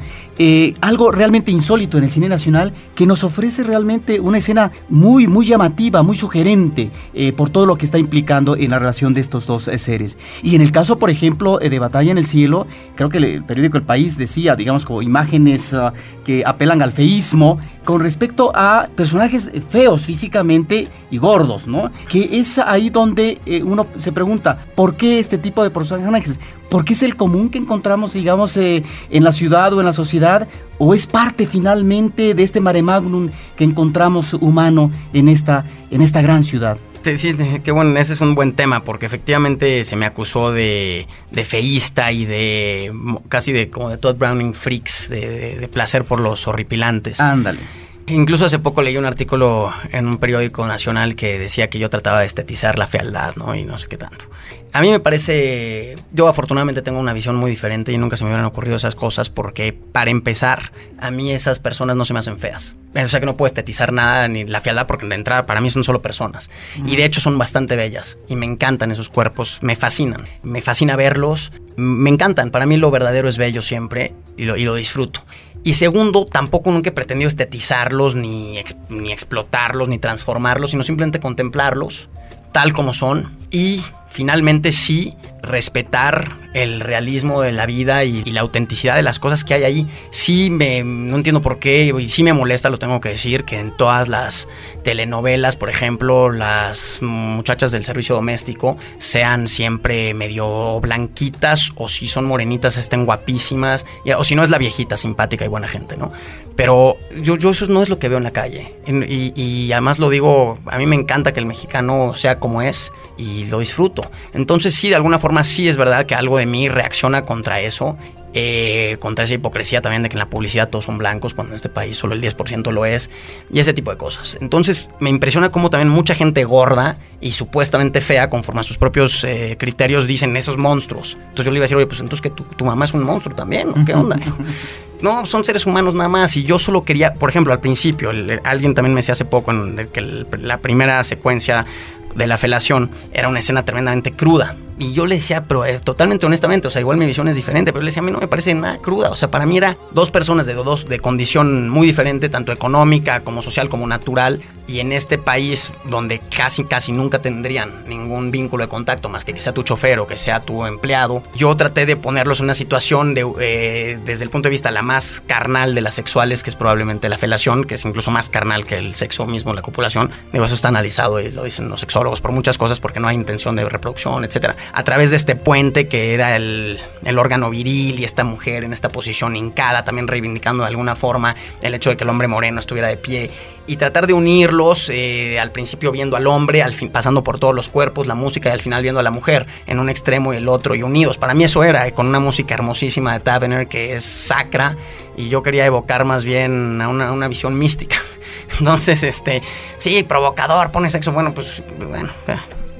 [0.80, 5.46] algo realmente insólito en el cine nacional que nos ofrece realmente una escena muy, muy
[5.46, 6.90] llamativa, muy sugerente
[7.36, 10.16] por todo lo que está implicando en la relación de estos dos eh, seres.
[10.42, 13.44] Y en el caso, por ejemplo, eh, de Batalla en el Cielo, creo que el
[13.44, 15.92] periódico El País decía, digamos, como imágenes ah,
[16.24, 21.90] que apelan al feísmo con respecto a personajes feos físicamente y gordos, ¿no?
[22.08, 26.38] Que es ahí donde eh, uno se pregunta, ¿por qué este tipo de personajes?
[26.68, 30.48] porque es el común que encontramos, digamos, eh, en la ciudad o en la sociedad,
[30.78, 36.22] o es parte finalmente de este mare magnum que encontramos humano en esta, en esta
[36.22, 36.78] gran ciudad.
[37.16, 37.34] Sí,
[37.64, 42.12] qué bueno, ese es un buen tema, porque efectivamente se me acusó de, de feísta
[42.12, 42.92] y de
[43.28, 47.20] casi de como de Todd Browning freaks, de placer por los horripilantes.
[47.20, 47.60] Ándale.
[48.08, 52.20] Incluso hace poco leí un artículo en un periódico nacional que decía que yo trataba
[52.20, 53.54] de estetizar la fealdad, ¿no?
[53.54, 54.26] Y no sé qué tanto.
[54.72, 58.30] A mí me parece, yo afortunadamente tengo una visión muy diferente y nunca se me
[58.30, 62.38] hubieran ocurrido esas cosas porque, para empezar, a mí esas personas no se me hacen
[62.38, 62.76] feas.
[62.94, 65.70] O sea que no puedo estetizar nada ni la fealdad porque de entrada para mí
[65.70, 66.50] son solo personas.
[66.86, 70.24] Y de hecho son bastante bellas y me encantan esos cuerpos, me fascinan.
[70.42, 72.50] Me fascina verlos, me encantan.
[72.50, 75.22] Para mí lo verdadero es bello siempre y lo, y lo disfruto.
[75.64, 82.08] Y segundo, tampoco nunca he pretendido estetizarlos, ni, ni explotarlos, ni transformarlos, sino simplemente contemplarlos
[82.52, 83.36] tal como son.
[83.50, 89.44] Y finalmente sí respetar el realismo de la vida y, la autenticidad de las cosas
[89.44, 89.88] que hay ahí.
[90.10, 93.58] Sí, me, no entiendo por qué, y sí me molesta, lo tengo que decir, que
[93.58, 94.48] en todas las
[94.82, 102.24] telenovelas, por ejemplo, las muchachas del servicio doméstico sean siempre medio blanquitas o si son
[102.24, 106.12] morenitas estén guapísimas, o si no es la viejita simpática y buena gente, ¿no?
[106.58, 108.74] Pero yo, yo eso no es lo que veo en la calle.
[108.84, 112.92] Y, y además lo digo, a mí me encanta que el mexicano sea como es
[113.16, 114.10] y lo disfruto.
[114.34, 117.96] Entonces sí, de alguna forma sí es verdad que algo de mí reacciona contra eso
[118.34, 121.56] eh, contra esa hipocresía también de que en la publicidad todos son blancos, cuando en
[121.56, 123.08] este país solo el 10% lo es,
[123.50, 124.36] y ese tipo de cosas.
[124.40, 129.24] Entonces me impresiona cómo también mucha gente gorda y supuestamente fea, conforme a sus propios
[129.24, 131.16] eh, criterios, dicen esos monstruos.
[131.18, 133.34] Entonces yo le iba a decir, oye, pues entonces que tu, mamá es un monstruo
[133.34, 133.84] también, ¿no?
[133.84, 134.16] ¿Qué onda?
[135.00, 136.36] no, son seres humanos nada más.
[136.36, 138.10] Y yo solo quería, por ejemplo, al principio,
[138.44, 140.00] alguien también me decía hace poco en que
[140.38, 141.66] la primera secuencia
[142.14, 144.56] de la felación era una escena tremendamente cruda.
[144.78, 147.72] Y yo le decía, pero eh, totalmente honestamente, o sea, igual mi visión es diferente,
[147.72, 149.10] pero le decía, a mí no me parece nada cruda.
[149.10, 153.20] O sea, para mí era dos personas de dos de condición muy diferente, tanto económica
[153.20, 154.40] como social como natural.
[154.68, 159.32] Y en este país donde casi, casi nunca tendrían ningún vínculo de contacto más que
[159.32, 162.54] que sea tu chofer o que sea tu empleado, yo traté de ponerlos en una
[162.54, 166.50] situación de, eh, desde el punto de vista la más carnal de las sexuales, que
[166.50, 170.10] es probablemente la felación, que es incluso más carnal que el sexo mismo, la copulación.
[170.32, 173.14] Digo, eso está analizado y lo dicen los sexólogos por muchas cosas, porque no hay
[173.14, 176.78] intención de reproducción, etcétera a través de este puente que era el,
[177.16, 181.74] órgano viril y esta mujer en esta posición hincada, también reivindicando de alguna forma el
[181.74, 183.30] hecho de que el hombre moreno estuviera de pie
[183.66, 187.54] y tratar de unirlos, eh, al principio viendo al hombre, al fin, pasando por todos
[187.54, 190.38] los cuerpos, la música y al final viendo a la mujer en un extremo y
[190.38, 191.18] el otro y unidos.
[191.18, 194.76] Para mí eso era, eh, con una música hermosísima de Tavener que es sacra
[195.18, 197.96] y yo quería evocar más bien a una, una visión mística.
[198.58, 199.42] Entonces, este,
[199.76, 202.08] sí, provocador, pone sexo, bueno, pues, bueno,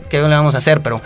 [0.09, 0.81] ¿qué le vamos a hacer?
[0.81, 1.03] Pero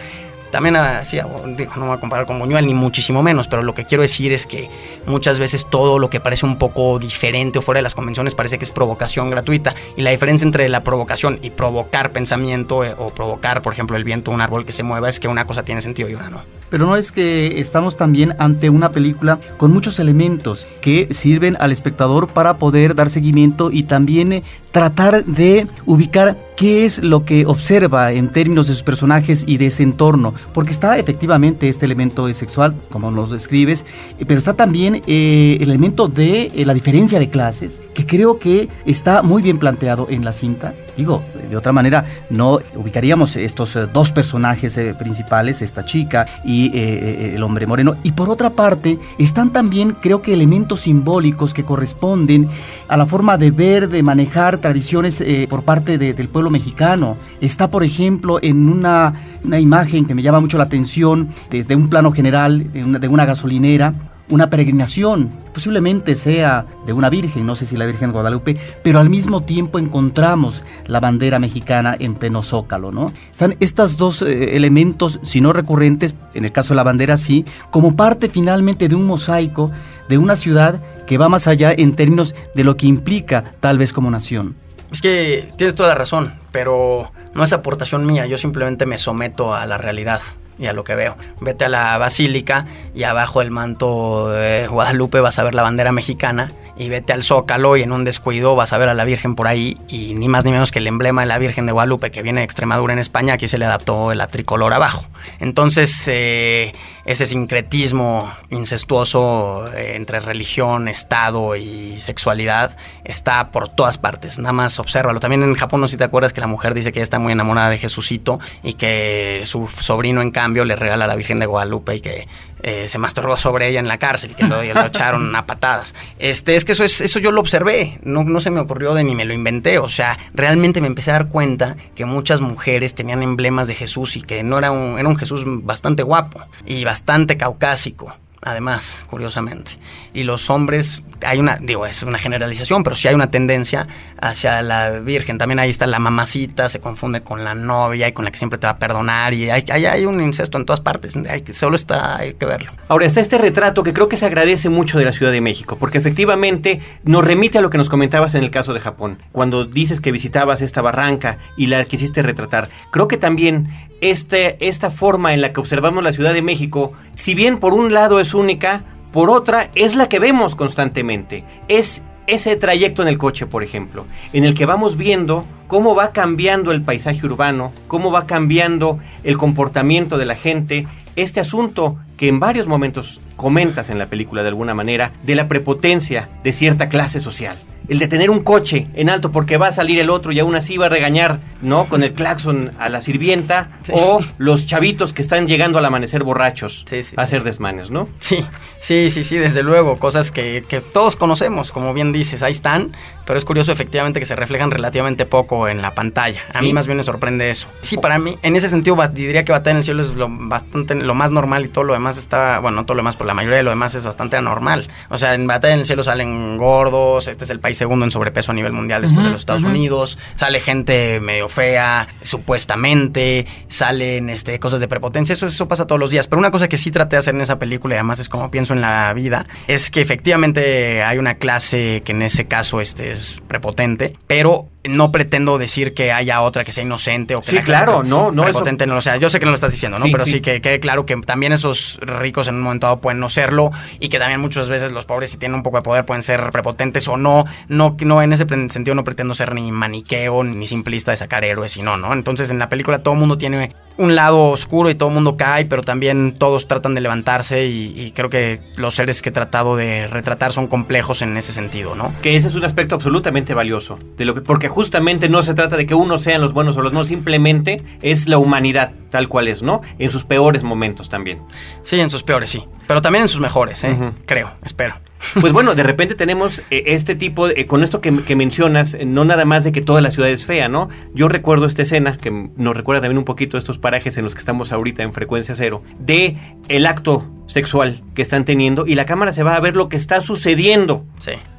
[0.53, 3.63] también así, ah, digo, no me voy a comparar con Buñuel ni muchísimo menos, pero
[3.63, 4.69] lo que quiero decir es que
[5.07, 8.59] muchas veces todo lo que parece un poco diferente o fuera de las convenciones parece
[8.59, 9.75] que es provocación gratuita.
[9.97, 14.05] Y la diferencia entre la provocación y provocar pensamiento eh, o provocar, por ejemplo, el
[14.05, 16.62] viento un árbol que se mueva es que una cosa tiene sentido y una no.
[16.73, 21.71] Pero no es que estamos también ante una película con muchos elementos que sirven al
[21.71, 27.45] espectador para poder dar seguimiento y también eh, tratar de ubicar qué es lo que
[27.45, 32.33] observa en términos de sus personajes y de ese entorno, porque está efectivamente este elemento
[32.33, 33.85] sexual, como nos describes,
[34.19, 38.71] eh, pero está también eh, el elemento de la diferencia de clases, que creo que
[38.87, 40.73] está muy bien planteado en la cinta.
[40.97, 47.67] Digo, de otra manera, no ubicaríamos estos dos personajes principales, esta chica y el hombre
[47.67, 52.49] moreno, y por otra parte, están también, creo que, elementos simbólicos que corresponden
[52.89, 57.17] a la forma de ver, de manejar tradiciones por parte del pueblo mexicano.
[57.41, 62.13] Está, por ejemplo, en una, imagen que me llama mucho la atención desde un plano
[62.13, 63.95] general de una, de una gasolinera,
[64.29, 69.11] una peregrinación, posiblemente sea de una virgen, no sé si la Virgen Guadalupe, pero al
[69.11, 73.13] mismo tiempo encontramos la bandera mexicana en pleno zócalo, ¿no?
[73.31, 77.45] Están estos dos eh, elementos, si no recurrentes, en el caso de la bandera sí,
[77.71, 79.71] como parte finalmente de un mosaico
[80.09, 83.93] de una ciudad que va más allá en términos de lo que implica tal vez
[83.93, 84.57] como nación.
[84.91, 89.55] Es que tienes toda la razón, pero no es aportación mía, yo simplemente me someto
[89.55, 90.21] a la realidad
[90.59, 91.17] y a lo que veo.
[91.41, 95.93] Vete a la basílica y abajo del manto de Guadalupe vas a ver la bandera
[95.93, 99.35] mexicana y vete al Zócalo y en un descuido vas a ver a la Virgen
[99.35, 102.11] por ahí y ni más ni menos que el emblema de la Virgen de Guadalupe
[102.11, 105.05] que viene de Extremadura en España, aquí se le adaptó la tricolor abajo.
[105.39, 106.73] Entonces, eh,
[107.05, 114.79] ese sincretismo incestuoso eh, entre religión, Estado y sexualidad está por todas partes, nada más
[114.79, 115.21] obsérvalo.
[115.21, 117.19] También en Japón, no sé si te acuerdas que la mujer dice que ella está
[117.19, 121.39] muy enamorada de Jesucito y que su sobrino en cambio le regala a la Virgen
[121.39, 122.29] de Guadalupe y que
[122.65, 125.97] eh, se masturbó sobre ella en la cárcel, que lo, lo echaron a patadas.
[126.21, 129.03] Este, es que eso, es, eso yo lo observé, no, no se me ocurrió de
[129.03, 132.95] ni me lo inventé, o sea, realmente me empecé a dar cuenta que muchas mujeres
[132.95, 136.85] tenían emblemas de Jesús y que no era un, era un Jesús bastante guapo y
[136.93, 139.73] bastante caucásico además, curiosamente.
[140.13, 143.87] Y los hombres, hay una, digo, es una generalización, pero sí hay una tendencia
[144.21, 145.39] hacia la Virgen.
[145.39, 148.59] También ahí está la mamacita, se confunde con la novia y con la que siempre
[148.59, 149.33] te va a perdonar.
[149.33, 152.73] Y hay, hay, un incesto en todas partes, hay, solo está, hay que verlo.
[152.89, 155.77] Ahora, está este retrato que creo que se agradece mucho de la Ciudad de México,
[155.79, 159.19] porque efectivamente nos remite a lo que nos comentabas en el caso de Japón.
[159.31, 164.91] Cuando dices que visitabas esta barranca y la quisiste retratar, creo que también este, esta
[164.91, 168.35] forma en la que observamos la Ciudad de México, si bien por un lado es
[168.35, 171.45] única, por otra es la que vemos constantemente.
[171.69, 176.13] Es ese trayecto en el coche, por ejemplo, en el que vamos viendo cómo va
[176.13, 182.29] cambiando el paisaje urbano, cómo va cambiando el comportamiento de la gente, este asunto que
[182.29, 186.89] en varios momentos comentas en la película de alguna manera, de la prepotencia de cierta
[186.89, 190.33] clase social el de tener un coche en alto porque va a salir el otro
[190.33, 191.87] y aún así va a regañar, ¿no?
[191.87, 196.85] Con el claxon a la sirvienta o los chavitos que están llegando al amanecer borrachos
[197.17, 198.09] a hacer desmanes, ¿no?
[198.19, 198.45] Sí,
[198.79, 202.93] sí, sí, sí, desde luego, cosas que, que todos conocemos, como bien dices, ahí están,
[203.25, 206.41] pero es curioso efectivamente que se reflejan relativamente poco en la pantalla.
[206.53, 207.69] A mí más bien me sorprende eso.
[207.81, 210.95] Sí, para mí, en ese sentido, diría que Batalla en el Cielo es lo, bastante,
[210.95, 213.35] lo más normal y todo lo demás está, bueno, no todo lo demás, pero la
[213.35, 214.89] mayoría de lo demás es bastante anormal.
[215.09, 218.11] O sea, en Batalla en el Cielo salen gordos, este es el país segundo en
[218.11, 224.31] sobrepeso a nivel mundial después de los Estados Unidos, sale gente medio fea, supuestamente, salen
[224.31, 226.27] este, cosas de prepotencia, eso, eso pasa todos los días.
[226.27, 228.51] Pero una cosa que sí traté de hacer en esa película, y además es como
[228.51, 233.13] pienso en la vida, es que efectivamente hay una clase que en ese caso este,
[233.13, 237.59] es prepotente, pero no pretendo decir que haya otra que sea inocente o que sí,
[237.59, 239.17] claro, no, no, prepotente no lo sea.
[239.17, 240.07] Yo sé que no lo estás diciendo, ¿no?
[240.11, 240.41] Pero sí.
[240.41, 244.09] que quede claro que también esos ricos en un momento dado pueden no serlo y
[244.09, 247.07] que también muchas veces los pobres si tienen un poco de poder pueden ser prepotentes
[247.09, 247.45] o no.
[247.69, 251.77] No, no en ese sentido no pretendo ser ni maniqueo ni simplista de sacar héroes
[251.77, 252.13] y no, ¿no?
[252.13, 255.37] Entonces en la película todo el mundo tiene un lado oscuro y todo el mundo
[255.37, 259.77] cae, pero también todos tratan de levantarse y, creo que los seres que he tratado
[259.77, 262.13] de retratar son complejos en ese sentido, ¿no?
[262.23, 265.77] Que ese es un aspecto absolutamente valioso, de lo que, porque justamente no se trata
[265.77, 269.49] de que unos sean los buenos o los no, simplemente es la humanidad tal cual
[269.49, 269.83] es, ¿no?
[269.99, 271.41] En sus peores momentos también.
[271.85, 273.97] Sí, en sus peores, sí, pero también en sus mejores, ¿eh?
[274.27, 274.95] Creo, espero.
[275.41, 279.25] Pues bueno, de repente tenemos eh, este tipo, de, con esto que, mencionas, eh, no
[279.25, 280.89] nada más de que toda la ciudad es fea, ¿no?
[281.15, 284.41] Yo recuerdo esta escena, que nos recuerda también un poquito estos parajes en los que
[284.41, 286.37] estamos ahorita en frecuencia cero, de
[286.69, 289.97] el acto sexual que están teniendo y la cámara se va a ver lo que
[289.97, 291.05] está sucediendo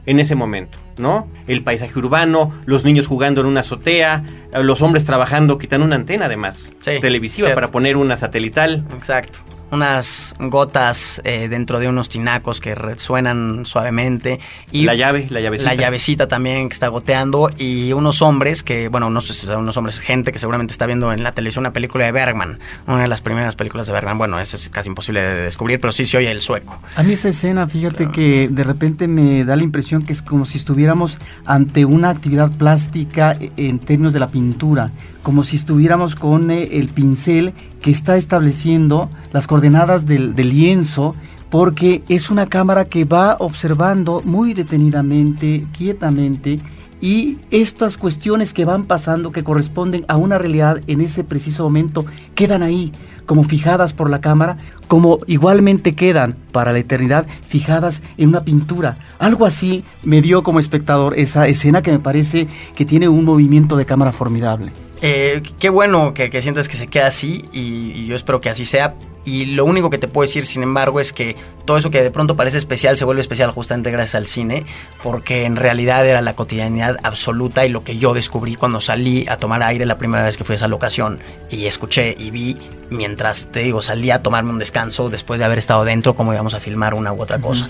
[0.05, 1.27] en ese momento, ¿no?
[1.47, 4.23] El paisaje urbano, los niños jugando en una azotea,
[4.61, 8.85] los hombres trabajando, quitando una antena además, televisiva para poner una satelital.
[8.95, 9.39] Exacto
[9.73, 14.39] unas gotas eh, dentro de unos tinacos que resuenan suavemente.
[14.71, 15.73] Y la llave, la llavecita.
[15.73, 17.49] La llavecita también que está goteando.
[17.57, 20.85] Y unos hombres que, bueno, no sé si son unos hombres, gente que seguramente está
[20.85, 22.59] viendo en la televisión una película de Bergman.
[22.87, 24.17] Una de las primeras películas de Bergman.
[24.17, 26.79] Bueno, eso es casi imposible de descubrir, pero sí se oye el sueco.
[26.95, 30.45] A mí esa escena, fíjate que de repente me da la impresión que es como
[30.45, 34.91] si estuviéramos ante una actividad plástica e, en términos de la pintura
[35.23, 41.15] como si estuviéramos con eh, el pincel que está estableciendo las coordenadas del, lienzo,
[41.49, 46.59] porque es una cámara que va observando muy detenidamente, quietamente,
[46.99, 52.05] y estas cuestiones que van pasando, que corresponden a una realidad en ese preciso momento,
[52.33, 52.93] quedan ahí,
[53.25, 54.57] como fijadas por la cámara,
[54.87, 58.97] como igualmente quedan para la eternidad fijadas en una pintura.
[59.19, 63.75] Algo así me dio como espectador esa escena que me parece que tiene un movimiento
[63.75, 64.71] de cámara formidable.
[65.05, 68.95] Eh, qué bueno que, sientas que se queda así y, yo espero que así sea.
[69.25, 71.35] Y lo único que te puedo decir, sin embargo, es que
[71.65, 74.65] todo eso que de pronto parece especial se vuelve especial justamente gracias al cine,
[75.01, 79.35] porque en realidad era la cotidianidad absoluta y lo que yo descubrí cuando salí a
[79.35, 82.57] tomar aire la primera vez que fui a esa locación y escuché y vi
[82.93, 86.53] mientras, te digo, salí a tomarme un descanso después de haber estado dentro, como íbamos
[86.53, 87.69] a filmar una u otra cosa.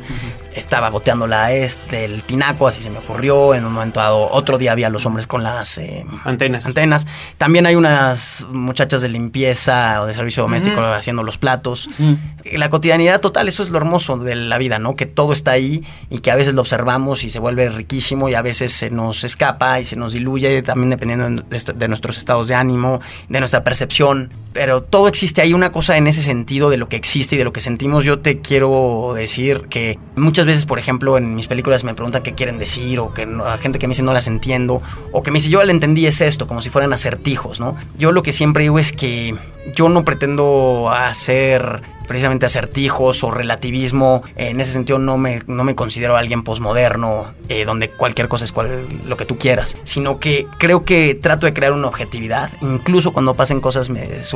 [0.55, 3.55] Estaba goteando la este, el tinaco, así se me ocurrió.
[3.55, 6.65] En un momento dado, otro día había los hombres con las eh, antenas.
[6.65, 7.07] antenas.
[7.37, 11.89] También hay unas muchachas de limpieza o de servicio doméstico haciendo los platos.
[12.51, 14.95] La cotidianidad total, eso es lo hermoso de la vida, ¿no?
[14.95, 18.35] Que todo está ahí y que a veces lo observamos y se vuelve riquísimo y
[18.35, 21.43] a veces se nos escapa y se nos diluye, también dependiendo
[21.75, 24.31] de nuestros estados de ánimo, de nuestra percepción.
[24.51, 27.43] Pero todo existe, hay una cosa en ese sentido de lo que existe y de
[27.43, 28.03] lo que sentimos.
[28.03, 32.33] Yo te quiero decir que muchas veces, por ejemplo, en mis películas me preguntan qué
[32.33, 35.37] quieren decir o que la gente que me dice no las entiendo o que me
[35.37, 37.77] dice yo le entendí es esto, como si fueran acertijos, ¿no?
[37.97, 39.35] Yo lo que siempre digo es que
[39.75, 44.23] yo no pretendo hacer precisamente acertijos o relativismo.
[44.35, 48.51] En ese sentido no me, no me considero alguien posmoderno, eh, donde cualquier cosa es
[48.51, 53.11] cual, lo que tú quieras, sino que creo que trato de crear una objetividad, incluso
[53.11, 53.89] cuando pasen cosas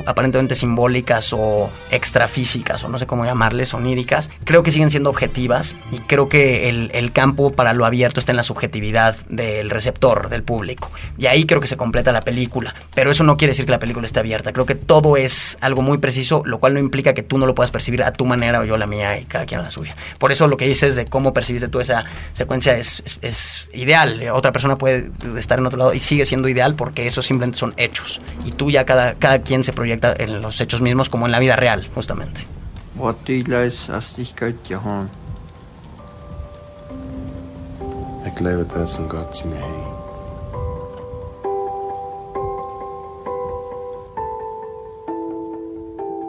[0.05, 5.75] aparentemente simbólicas o extrafísicas, o no sé cómo llamarles, oníricas, creo que siguen siendo objetivas
[5.91, 10.29] y creo que el, el campo para lo abierto está en la subjetividad del receptor,
[10.29, 10.91] del público.
[11.17, 13.79] Y ahí creo que se completa la película, pero eso no quiere decir que la
[13.79, 14.53] película esté abierta.
[14.53, 17.55] Creo que todo es algo muy preciso, lo cual no implica que tú no lo
[17.57, 19.95] puedas percibir a tu manera o yo la mía y cada quien a la suya.
[20.19, 24.29] Por eso lo que dices de cómo percibiste tú esa secuencia es, es, ideal.
[24.31, 27.73] Otra persona puede estar en otro lado y sigue siendo ideal porque eso simplemente son
[27.75, 28.21] hechos.
[28.45, 31.39] Y tú ya cada, cada quien se proyecta en los hechos mismos como en la
[31.39, 32.41] vida real, justamente.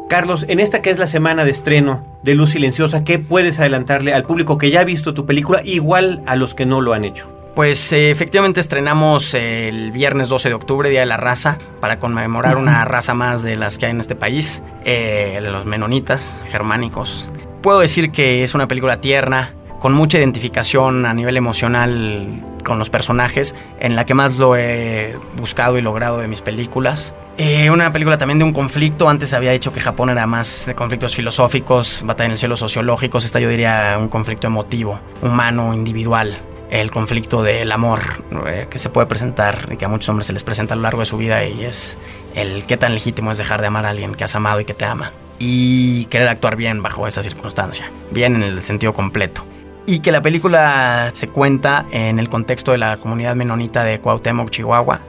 [0.09, 4.15] Carlos, en esta que es la semana de estreno de Luz Silenciosa, ¿qué puedes adelantarle
[4.15, 7.05] al público que ya ha visto tu película, igual a los que no lo han
[7.05, 7.31] hecho?
[7.55, 12.57] Pues eh, efectivamente estrenamos el viernes 12 de octubre, Día de la Raza, para conmemorar
[12.57, 17.31] una raza más de las que hay en este país, eh, los menonitas germánicos.
[17.61, 22.91] Puedo decir que es una película tierna, con mucha identificación a nivel emocional con los
[22.91, 27.15] personajes, en la que más lo he buscado y logrado de mis películas.
[27.39, 29.09] Eh, una película también de un conflicto.
[29.09, 33.25] Antes había dicho que Japón era más de conflictos filosóficos, batalla en el cielo sociológicos.
[33.25, 36.37] Esta yo diría un conflicto emotivo, humano, individual.
[36.71, 38.01] El conflicto del amor
[38.47, 40.83] eh, que se puede presentar y que a muchos hombres se les presenta a lo
[40.83, 41.97] largo de su vida y es
[42.35, 44.75] el qué tan legítimo es dejar de amar a alguien que has amado y que
[44.75, 45.13] te ama.
[45.39, 47.91] Y querer actuar bien bajo esa circunstancia.
[48.11, 49.45] Bien en el sentido completo
[49.89, 54.51] y que la película se cuenta en el contexto de la comunidad menonita de Cuauhtémoc,
[54.51, 55.01] Chihuahua,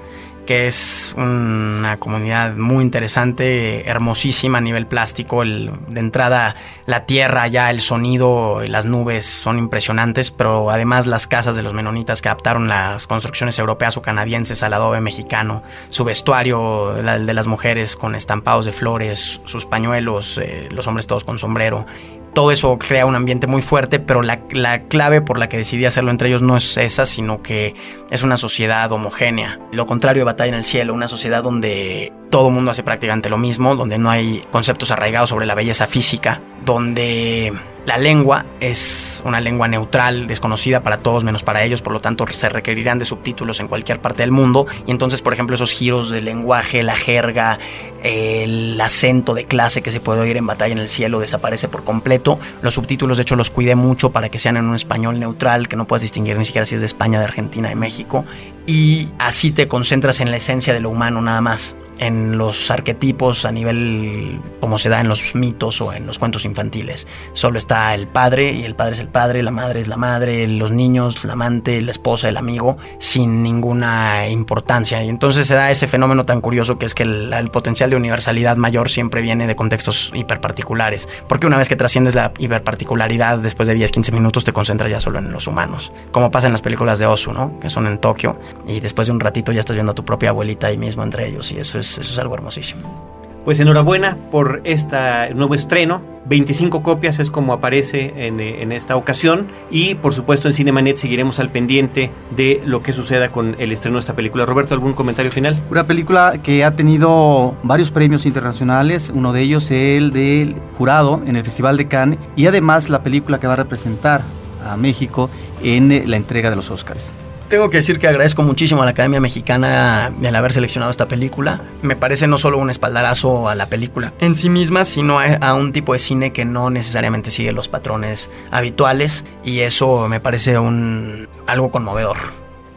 [0.46, 5.44] que es una comunidad muy interesante, hermosísima a nivel plástico.
[5.44, 6.56] El, de entrada,
[6.86, 11.62] la tierra, ya el sonido, y las nubes son impresionantes, pero además las casas de
[11.62, 17.26] los menonitas que adaptaron las construcciones europeas o canadienses al adobe mexicano, su vestuario, el
[17.26, 21.86] de las mujeres con estampados de flores, sus pañuelos, eh, los hombres todos con sombrero
[22.34, 24.40] todo eso crea un ambiente muy fuerte, pero la,
[24.88, 27.76] clave por la que decidí hacerlo entre ellos no es esa, sino que
[28.10, 29.60] es una sociedad homogénea.
[29.72, 33.30] Lo contrario de Batalla en el Cielo, una sociedad donde todo el mundo hace prácticamente
[33.30, 37.54] lo mismo, donde no hay conceptos arraigados sobre la belleza física, donde
[37.86, 42.28] la lengua es una lengua neutral, desconocida para todos menos para ellos, por lo tanto
[42.30, 44.68] se requerirán de subtítulos en cualquier parte del mundo.
[44.86, 47.58] Y entonces, por ejemplo, esos giros del lenguaje, la jerga,
[48.04, 51.84] el acento de clase que se puede oír en Batalla en el Cielo desaparece por
[51.84, 52.40] completo.
[52.62, 55.76] Los subtítulos, de hecho, los cuidé mucho para que sean en un español neutral, que
[55.76, 58.24] no puedas distinguir ni siquiera si es de España, de Argentina, de México.
[58.70, 63.46] Y así te concentras en la esencia de lo humano nada más en los arquetipos
[63.46, 67.08] a nivel como se da en los mitos o en los cuentos infantiles.
[67.34, 70.48] Solo está el padre y el padre es el padre, la madre es la madre,
[70.48, 75.04] los niños, la amante, la esposa, el amigo, sin ninguna importancia.
[75.04, 78.58] Y entonces se da ese fenómeno tan curioso que es que el, potencial de universalidad
[78.58, 81.10] mayor siempre viene de contextos hiperparticulares.
[81.28, 85.00] Porque una vez que trasciendes la hiperparticularidad, después de 10, 15 minutos te concentras ya
[85.00, 85.92] solo en los humanos.
[86.12, 87.60] Como pasa en las películas de Osu, ¿no?
[87.60, 88.40] Que son en Tokio.
[88.68, 91.28] Y después de un ratito ya estás viendo a tu propia abuelita ahí mismo entre
[91.28, 91.52] ellos.
[91.52, 93.20] Y eso es eso es algo hermosísimo.
[93.46, 96.02] Pues enhorabuena por este nuevo estreno.
[96.26, 99.48] 25 copias es como aparece en, eh, en, esta ocasión.
[99.72, 103.96] Y por supuesto en Cinemanet seguiremos al pendiente de lo que suceda con el estreno
[103.96, 104.46] de esta película.
[104.46, 105.60] Roberto, ¿algún comentario final?
[105.72, 109.12] Una película que ha tenido varios premios internacionales.
[109.12, 112.20] Uno de ellos el del jurado en el Festival de Cannes.
[112.36, 114.22] Y además la película que va a representar
[114.64, 115.30] a México
[115.64, 117.12] en la entrega de los Oscars.
[117.50, 121.62] Tengo que decir que agradezco muchísimo a la Academia Mexicana el haber seleccionado esta película.
[121.82, 125.72] Me parece no solo un espaldarazo a la película en sí misma, sino a, un
[125.72, 131.28] tipo de cine que no necesariamente sigue los patrones habituales y eso me parece un
[131.48, 132.18] algo conmovedor.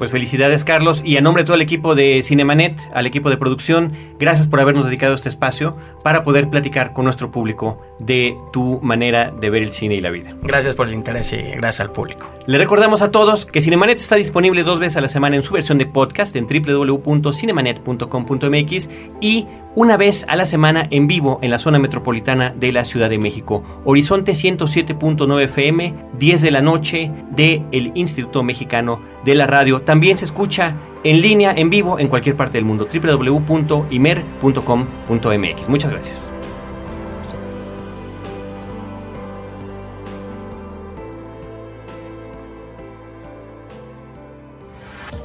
[0.02, 3.36] Pues felicidades Carlos y a nombre de todo el equipo de Cinemanet, al equipo de
[3.36, 8.80] producción, gracias por habernos dedicado este espacio para poder platicar con nuestro público de tu
[8.82, 10.34] manera de ver el cine y la vida.
[10.42, 12.28] Gracias por el interés y gracias al público.
[12.46, 15.54] Le recordamos a todos que Cinemanet está disponible dos veces a la semana en su
[15.54, 18.90] versión de podcast en www.cinemanet.com.mx
[19.20, 23.08] y una vez a la semana en vivo en la zona metropolitana de la Ciudad
[23.08, 23.62] de México.
[23.84, 29.80] Horizonte 107.9 FM, 10 de la noche de el Instituto Mexicano de la Radio.
[29.82, 32.86] También se escucha en línea, en vivo, en cualquier parte del mundo.
[32.92, 35.68] www.imer.com.mx.
[35.68, 36.30] Muchas gracias.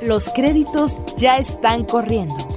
[0.01, 2.56] Los créditos ya están corriendo.